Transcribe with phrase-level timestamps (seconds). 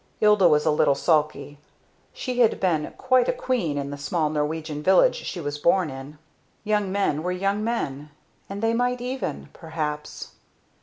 [0.19, 1.59] Ilda was a little sulky.
[2.11, 6.17] She had been quite a queen in the small Norwegian village she was born in.
[6.63, 8.09] Young men were young men
[8.49, 10.31] and they might even perhaps!